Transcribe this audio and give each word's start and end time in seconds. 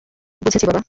বুঝেছি, 0.41 0.65
বাবা। 0.65 0.79